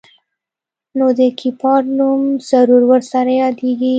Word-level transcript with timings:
نو 0.97 1.05
د 1.17 1.19
کيپات 1.39 1.83
نوم 1.97 2.21
ضرور 2.49 2.81
ورسره 2.91 3.31
يادېږي. 3.41 3.89